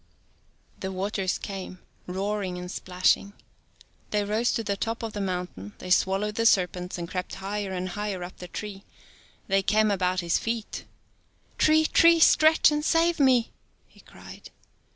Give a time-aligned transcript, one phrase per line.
[0.79, 3.33] 84 The waters came, roaring and splashing.
[4.09, 7.71] They rose to the top of the mountain, they swallowed the serpents, and crept higher
[7.71, 8.83] and higher up the tree.
[9.47, 10.85] They came about his feet."
[11.59, 13.51] Tree, Tree, stretch and save me,"
[13.87, 14.49] he cried.